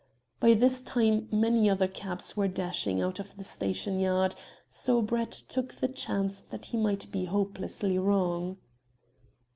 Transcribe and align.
By 0.39 0.55
this 0.55 0.81
time 0.81 1.27
many 1.31 1.69
other 1.69 1.87
cabs 1.87 2.35
were 2.35 2.47
dashing 2.47 2.99
out 3.03 3.19
of 3.19 3.37
the 3.37 3.43
station 3.43 3.99
yard, 3.99 4.33
so 4.71 4.99
Brett 4.99 5.29
took 5.31 5.73
the 5.75 5.87
chance 5.87 6.41
that 6.41 6.65
he 6.65 6.77
might 6.77 7.11
be 7.11 7.25
hopelessly 7.25 7.99
wrong. 7.99 8.57